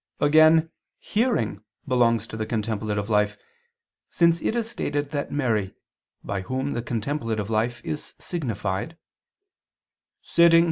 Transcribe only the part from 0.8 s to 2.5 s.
"hearing" belongs to the